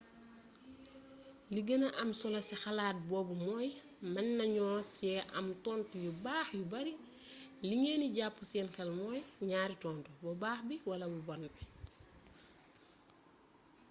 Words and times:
li 1.53 1.61
gëna 1.67 1.87
am 2.01 2.09
solo 2.21 2.39
ci 2.41 2.43
xeetu 2.55 2.61
xalaat 2.63 2.97
boobu 3.09 3.33
mooy 3.47 3.67
mën 4.13 4.27
nañu 4.37 4.65
ci 4.95 5.09
am 5.37 5.47
tontu 5.65 5.95
yu 6.05 6.11
baax 6.25 6.47
yu 6.57 6.63
bari 6.73 6.93
li 7.67 7.75
ngeen 7.81 8.01
di 8.03 8.07
jàpp 8.17 8.35
seen 8.49 8.67
xel 8.75 8.89
mooy 8.99 9.19
ñaari 9.49 9.75
tontu 9.83 10.09
bu 10.21 10.29
baax 10.43 10.59
bi 10.67 10.75
wala 10.89 11.05
bu 11.13 11.19
bon 11.27 11.43
bi 11.53 11.63